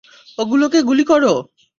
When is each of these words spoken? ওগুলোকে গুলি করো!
ওগুলোকে 0.37 0.79
গুলি 0.81 1.03
করো! 1.03 1.33